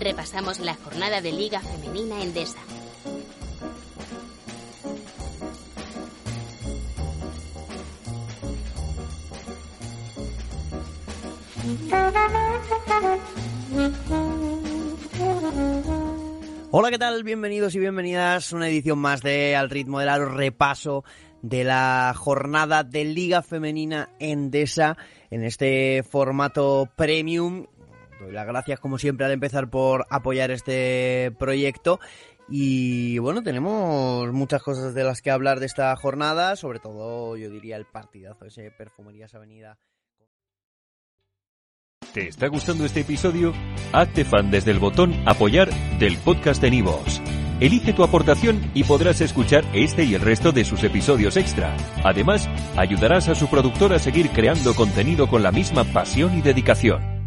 [0.00, 2.58] repasamos la jornada de Liga Femenina Endesa.
[16.70, 17.24] Hola, ¿qué tal?
[17.24, 21.02] Bienvenidos y bienvenidas a una edición más de Al ritmo del aro, repaso
[21.42, 24.96] de la jornada de Liga Femenina Endesa
[25.30, 27.66] en este formato premium.
[28.20, 32.00] Doy las gracias como siempre al empezar por apoyar este proyecto
[32.50, 37.50] y bueno, tenemos muchas cosas de las que hablar de esta jornada, sobre todo yo
[37.50, 39.78] diría el partidazo ese Perfumerías Avenida.
[42.14, 43.52] ¿Te está gustando este episodio?
[43.92, 47.20] Hazte fan desde el botón apoyar del podcast de Nivos.
[47.60, 51.76] Elige tu aportación y podrás escuchar este y el resto de sus episodios extra.
[52.04, 57.17] Además, ayudarás a su productor a seguir creando contenido con la misma pasión y dedicación.